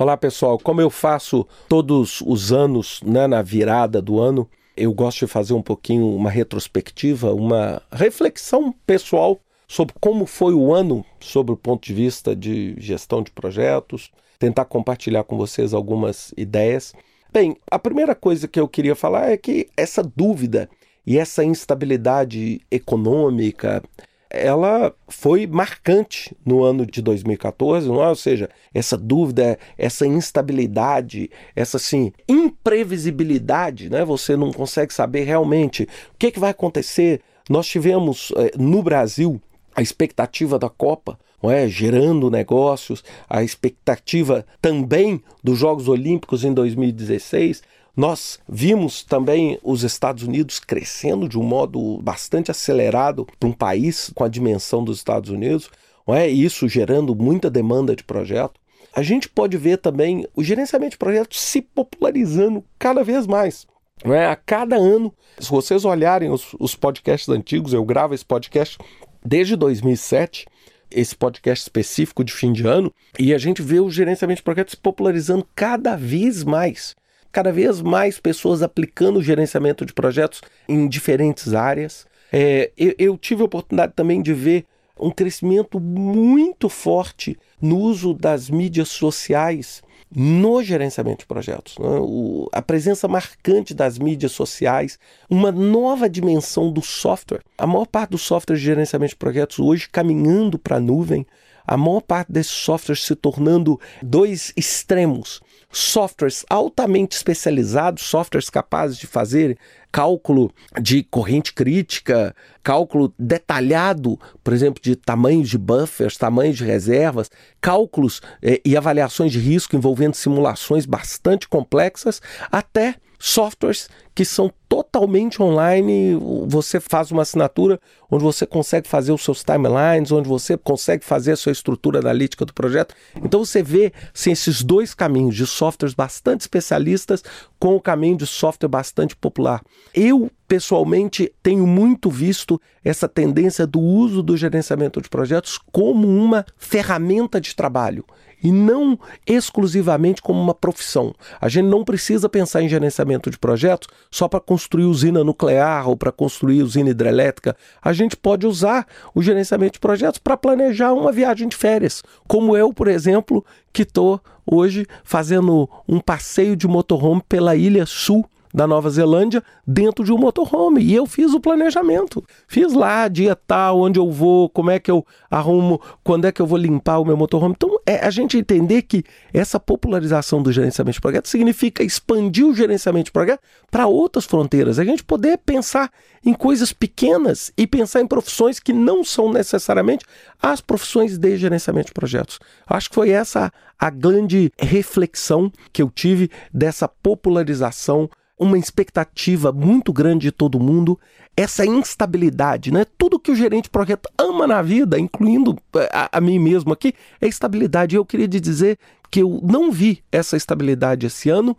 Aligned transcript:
Olá 0.00 0.16
pessoal, 0.16 0.60
como 0.60 0.80
eu 0.80 0.90
faço 0.90 1.44
todos 1.68 2.22
os 2.24 2.52
anos 2.52 3.00
né, 3.04 3.26
na 3.26 3.42
virada 3.42 4.00
do 4.00 4.20
ano, 4.20 4.48
eu 4.76 4.92
gosto 4.92 5.26
de 5.26 5.32
fazer 5.32 5.54
um 5.54 5.60
pouquinho 5.60 6.14
uma 6.14 6.30
retrospectiva, 6.30 7.34
uma 7.34 7.82
reflexão 7.90 8.72
pessoal 8.86 9.40
sobre 9.66 9.96
como 10.00 10.24
foi 10.24 10.54
o 10.54 10.72
ano, 10.72 11.04
sobre 11.18 11.52
o 11.52 11.56
ponto 11.56 11.84
de 11.84 11.92
vista 11.92 12.36
de 12.36 12.76
gestão 12.78 13.24
de 13.24 13.32
projetos, 13.32 14.12
tentar 14.38 14.66
compartilhar 14.66 15.24
com 15.24 15.36
vocês 15.36 15.74
algumas 15.74 16.32
ideias. 16.36 16.94
Bem, 17.32 17.56
a 17.68 17.76
primeira 17.76 18.14
coisa 18.14 18.46
que 18.46 18.60
eu 18.60 18.68
queria 18.68 18.94
falar 18.94 19.32
é 19.32 19.36
que 19.36 19.66
essa 19.76 20.00
dúvida 20.00 20.70
e 21.04 21.18
essa 21.18 21.42
instabilidade 21.42 22.60
econômica, 22.70 23.82
ela 24.30 24.94
foi 25.08 25.46
marcante 25.46 26.36
no 26.44 26.62
ano 26.62 26.84
de 26.84 27.00
2014, 27.00 27.88
não 27.88 28.02
é? 28.02 28.08
ou 28.08 28.16
seja, 28.16 28.48
essa 28.74 28.96
dúvida, 28.96 29.58
essa 29.76 30.06
instabilidade, 30.06 31.30
essa 31.56 31.78
assim, 31.78 32.12
imprevisibilidade, 32.28 33.88
né? 33.88 34.04
você 34.04 34.36
não 34.36 34.52
consegue 34.52 34.92
saber 34.92 35.24
realmente 35.24 35.84
o 36.14 36.18
que, 36.18 36.26
é 36.26 36.30
que 36.30 36.40
vai 36.40 36.50
acontecer. 36.50 37.20
Nós 37.48 37.66
tivemos 37.66 38.32
eh, 38.36 38.52
no 38.58 38.82
Brasil 38.82 39.40
a 39.74 39.80
expectativa 39.80 40.58
da 40.58 40.68
Copa, 40.68 41.18
não 41.42 41.50
é? 41.50 41.68
gerando 41.68 42.30
negócios, 42.30 43.02
a 43.28 43.42
expectativa 43.42 44.44
também 44.60 45.22
dos 45.42 45.58
Jogos 45.58 45.88
Olímpicos 45.88 46.44
em 46.44 46.52
2016. 46.52 47.62
Nós 47.98 48.38
vimos 48.48 49.02
também 49.02 49.58
os 49.60 49.82
Estados 49.82 50.22
Unidos 50.22 50.60
crescendo 50.60 51.28
de 51.28 51.36
um 51.36 51.42
modo 51.42 51.98
bastante 52.00 52.48
acelerado 52.48 53.26
para 53.40 53.48
um 53.48 53.52
país 53.52 54.12
com 54.14 54.22
a 54.22 54.28
dimensão 54.28 54.84
dos 54.84 54.98
Estados 54.98 55.30
Unidos, 55.30 55.68
não 56.06 56.14
é? 56.14 56.28
isso 56.28 56.68
gerando 56.68 57.12
muita 57.12 57.50
demanda 57.50 57.96
de 57.96 58.04
projeto. 58.04 58.60
A 58.94 59.02
gente 59.02 59.28
pode 59.28 59.56
ver 59.56 59.78
também 59.78 60.28
o 60.32 60.44
gerenciamento 60.44 60.92
de 60.92 60.98
projetos 60.98 61.40
se 61.40 61.60
popularizando 61.60 62.64
cada 62.78 63.02
vez 63.02 63.26
mais. 63.26 63.66
Não 64.04 64.14
é? 64.14 64.28
A 64.28 64.36
cada 64.36 64.76
ano, 64.76 65.12
se 65.36 65.50
vocês 65.50 65.84
olharem 65.84 66.30
os, 66.30 66.54
os 66.60 66.76
podcasts 66.76 67.28
antigos, 67.28 67.72
eu 67.72 67.84
gravo 67.84 68.14
esse 68.14 68.24
podcast 68.24 68.78
desde 69.26 69.56
2007, 69.56 70.46
esse 70.88 71.16
podcast 71.16 71.64
específico 71.64 72.22
de 72.22 72.32
fim 72.32 72.52
de 72.52 72.64
ano, 72.64 72.94
e 73.18 73.34
a 73.34 73.38
gente 73.38 73.60
vê 73.60 73.80
o 73.80 73.90
gerenciamento 73.90 74.38
de 74.38 74.44
projetos 74.44 74.74
se 74.74 74.76
popularizando 74.76 75.44
cada 75.52 75.96
vez 75.96 76.44
mais 76.44 76.94
cada 77.30 77.52
vez 77.52 77.80
mais 77.80 78.18
pessoas 78.18 78.62
aplicando 78.62 79.18
o 79.18 79.22
gerenciamento 79.22 79.84
de 79.84 79.92
projetos 79.92 80.40
em 80.68 80.88
diferentes 80.88 81.54
áreas. 81.54 82.06
É, 82.32 82.70
eu, 82.76 82.94
eu 82.98 83.18
tive 83.18 83.42
a 83.42 83.46
oportunidade 83.46 83.92
também 83.94 84.22
de 84.22 84.32
ver 84.34 84.66
um 84.98 85.10
crescimento 85.10 85.78
muito 85.78 86.68
forte 86.68 87.38
no 87.60 87.78
uso 87.78 88.12
das 88.12 88.50
mídias 88.50 88.88
sociais 88.88 89.82
no 90.14 90.62
gerenciamento 90.62 91.20
de 91.20 91.26
projetos. 91.26 91.76
Né? 91.78 91.98
O, 92.00 92.48
a 92.52 92.62
presença 92.62 93.06
marcante 93.06 93.74
das 93.74 93.98
mídias 93.98 94.32
sociais, 94.32 94.98
uma 95.28 95.52
nova 95.52 96.08
dimensão 96.08 96.72
do 96.72 96.82
software. 96.82 97.42
A 97.56 97.66
maior 97.66 97.86
parte 97.86 98.10
dos 98.10 98.22
softwares 98.22 98.60
de 98.60 98.66
gerenciamento 98.66 99.10
de 99.10 99.16
projetos 99.16 99.58
hoje 99.58 99.88
caminhando 99.90 100.58
para 100.58 100.76
a 100.76 100.80
nuvem, 100.80 101.26
a 101.66 101.76
maior 101.76 102.00
parte 102.00 102.32
desses 102.32 102.52
softwares 102.52 103.04
se 103.04 103.14
tornando 103.14 103.78
dois 104.02 104.52
extremos 104.56 105.42
softwares 105.70 106.44
altamente 106.48 107.16
especializados, 107.16 108.02
softwares 108.02 108.50
capazes 108.50 108.98
de 108.98 109.06
fazer 109.06 109.58
cálculo 109.90 110.50
de 110.80 111.02
corrente 111.02 111.52
crítica, 111.52 112.34
cálculo 112.62 113.12
detalhado, 113.18 114.18
por 114.44 114.52
exemplo, 114.52 114.82
de 114.82 114.94
tamanhos 114.94 115.48
de 115.48 115.58
buffers, 115.58 116.16
tamanhos 116.16 116.56
de 116.56 116.64
reservas, 116.64 117.30
cálculos 117.60 118.20
eh, 118.42 118.60
e 118.64 118.76
avaliações 118.76 119.32
de 119.32 119.38
risco 119.38 119.76
envolvendo 119.76 120.14
simulações 120.14 120.86
bastante 120.86 121.48
complexas, 121.48 122.20
até 122.50 122.96
softwares 123.18 123.88
que 124.14 124.24
são 124.24 124.52
totalmente 124.68 125.42
online. 125.42 126.16
Você 126.46 126.80
faz 126.80 127.10
uma 127.10 127.22
assinatura 127.22 127.80
onde 128.10 128.22
você 128.22 128.46
consegue 128.46 128.88
fazer 128.88 129.12
os 129.12 129.22
seus 129.22 129.42
timelines, 129.42 130.12
onde 130.12 130.28
você 130.28 130.56
consegue 130.56 131.04
fazer 131.04 131.32
a 131.32 131.36
sua 131.36 131.52
estrutura 131.52 131.98
analítica 131.98 132.44
do 132.44 132.54
projeto. 132.54 132.94
Então 133.16 133.44
você 133.44 133.62
vê 133.62 133.92
assim, 134.14 134.30
esses 134.30 134.62
dois 134.62 134.94
caminhos 134.94 135.34
de 135.34 135.46
softwares 135.46 135.94
bastante 135.94 136.42
especialistas 136.42 137.22
com 137.58 137.74
o 137.74 137.80
caminho 137.80 138.16
de 138.16 138.26
software 138.26 138.68
bastante 138.68 139.16
popular. 139.16 139.62
Eu, 139.94 140.30
pessoalmente, 140.46 141.32
tenho 141.42 141.66
muito 141.66 142.10
visto 142.10 142.60
essa 142.84 143.08
tendência 143.08 143.66
do 143.66 143.80
uso 143.80 144.22
do 144.22 144.36
gerenciamento 144.36 145.00
de 145.00 145.08
projetos 145.08 145.58
como 145.72 146.06
uma 146.06 146.44
ferramenta 146.56 147.40
de 147.40 147.54
trabalho 147.56 148.04
e 148.42 148.52
não 148.52 148.98
exclusivamente 149.26 150.22
como 150.22 150.40
uma 150.40 150.54
profissão. 150.54 151.14
A 151.40 151.48
gente 151.48 151.66
não 151.66 151.84
precisa 151.84 152.28
pensar 152.28 152.62
em 152.62 152.68
gerenciamento 152.68 153.30
de 153.30 153.38
projetos 153.38 153.88
só 154.10 154.28
para 154.28 154.40
construir 154.40 154.84
usina 154.84 155.24
nuclear 155.24 155.88
ou 155.88 155.96
para 155.96 156.12
construir 156.12 156.62
usina 156.62 156.90
hidrelétrica. 156.90 157.56
A 157.82 157.92
gente 157.92 158.16
pode 158.16 158.46
usar 158.46 158.86
o 159.14 159.22
gerenciamento 159.22 159.74
de 159.74 159.80
projetos 159.80 160.18
para 160.18 160.36
planejar 160.36 160.92
uma 160.92 161.12
viagem 161.12 161.48
de 161.48 161.56
férias, 161.56 162.02
como 162.26 162.56
eu, 162.56 162.72
por 162.72 162.88
exemplo, 162.88 163.44
que 163.72 163.82
estou 163.82 164.20
hoje 164.46 164.86
fazendo 165.02 165.68
um 165.88 166.00
passeio 166.00 166.56
de 166.56 166.66
motorhome 166.66 167.22
pela 167.28 167.56
Ilha 167.56 167.84
Sul 167.86 168.24
da 168.52 168.66
Nova 168.66 168.90
Zelândia 168.90 169.42
dentro 169.66 170.04
de 170.04 170.12
um 170.12 170.18
motorhome. 170.18 170.82
E 170.82 170.94
eu 170.94 171.06
fiz 171.06 171.32
o 171.32 171.40
planejamento. 171.40 172.24
Fiz 172.46 172.72
lá, 172.72 173.08
dia 173.08 173.36
tal, 173.36 173.80
onde 173.80 173.98
eu 173.98 174.10
vou, 174.10 174.48
como 174.48 174.70
é 174.70 174.78
que 174.78 174.90
eu 174.90 175.04
arrumo, 175.30 175.80
quando 176.02 176.26
é 176.26 176.32
que 176.32 176.40
eu 176.40 176.46
vou 176.46 176.58
limpar 176.58 176.98
o 176.98 177.04
meu 177.04 177.16
motorhome. 177.16 177.54
Então, 177.56 177.78
é 177.86 178.04
a 178.04 178.10
gente 178.10 178.36
entender 178.36 178.82
que 178.82 179.04
essa 179.32 179.58
popularização 179.58 180.42
do 180.42 180.52
gerenciamento 180.52 180.94
de 180.94 181.00
projetos 181.00 181.30
significa 181.30 181.82
expandir 181.82 182.46
o 182.46 182.54
gerenciamento 182.54 183.06
de 183.06 183.12
projetos 183.12 183.44
para 183.70 183.86
outras 183.86 184.24
fronteiras. 184.24 184.78
A 184.78 184.84
gente 184.84 185.04
poder 185.04 185.38
pensar 185.38 185.90
em 186.24 186.34
coisas 186.34 186.72
pequenas 186.72 187.52
e 187.56 187.66
pensar 187.66 188.00
em 188.00 188.06
profissões 188.06 188.58
que 188.58 188.72
não 188.72 189.04
são 189.04 189.32
necessariamente 189.32 190.04
as 190.40 190.60
profissões 190.60 191.18
de 191.18 191.36
gerenciamento 191.36 191.88
de 191.88 191.94
projetos. 191.94 192.38
Acho 192.66 192.88
que 192.88 192.94
foi 192.94 193.10
essa 193.10 193.52
a 193.78 193.90
grande 193.90 194.52
reflexão 194.58 195.52
que 195.72 195.80
eu 195.80 195.90
tive 195.90 196.30
dessa 196.52 196.88
popularização 196.88 198.10
uma 198.38 198.58
expectativa 198.58 199.52
muito 199.52 199.92
grande 199.92 200.26
de 200.26 200.32
todo 200.32 200.60
mundo, 200.60 200.98
essa 201.36 201.64
instabilidade, 201.64 202.72
né? 202.72 202.84
Tudo 202.96 203.18
que 203.18 203.30
o 203.30 203.36
gerente 203.36 203.70
projeto 203.70 204.08
ama 204.18 204.46
na 204.46 204.60
vida, 204.62 204.98
incluindo 204.98 205.56
eh, 205.76 205.88
a, 205.92 206.18
a 206.18 206.20
mim 206.20 206.38
mesmo 206.38 206.72
aqui, 206.72 206.94
é 207.20 207.26
estabilidade. 207.28 207.96
Eu 207.96 208.04
queria 208.04 208.26
dizer 208.26 208.78
que 209.10 209.22
eu 209.22 209.40
não 209.42 209.70
vi 209.70 210.02
essa 210.10 210.36
estabilidade 210.36 211.06
esse 211.06 211.30
ano. 211.30 211.56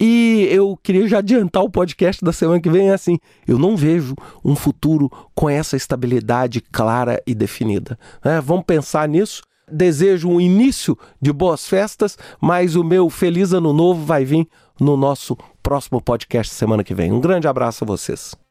E 0.00 0.48
eu 0.50 0.76
queria 0.82 1.06
já 1.06 1.18
adiantar 1.18 1.62
o 1.62 1.70
podcast 1.70 2.24
da 2.24 2.32
semana 2.32 2.60
que 2.60 2.68
vem 2.68 2.90
é 2.90 2.94
assim: 2.94 3.18
eu 3.46 3.58
não 3.58 3.76
vejo 3.76 4.14
um 4.44 4.56
futuro 4.56 5.10
com 5.34 5.48
essa 5.48 5.76
estabilidade 5.76 6.60
clara 6.60 7.22
e 7.26 7.34
definida. 7.34 7.98
É, 8.24 8.40
vamos 8.40 8.64
pensar 8.64 9.08
nisso. 9.08 9.42
Desejo 9.72 10.28
um 10.28 10.40
início 10.40 10.98
de 11.20 11.32
boas 11.32 11.66
festas, 11.66 12.18
mas 12.40 12.76
o 12.76 12.84
meu 12.84 13.08
feliz 13.08 13.52
ano 13.52 13.72
novo 13.72 14.04
vai 14.04 14.24
vir 14.24 14.46
no 14.78 14.96
nosso 14.96 15.36
próximo 15.62 16.00
podcast 16.00 16.54
semana 16.54 16.84
que 16.84 16.94
vem. 16.94 17.12
Um 17.12 17.20
grande 17.20 17.48
abraço 17.48 17.84
a 17.84 17.86
vocês. 17.86 18.41